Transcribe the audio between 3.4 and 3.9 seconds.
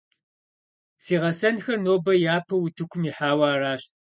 аращ.